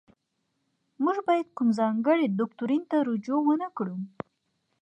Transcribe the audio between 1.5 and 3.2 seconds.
کوم ځانګړي دوکتورین ته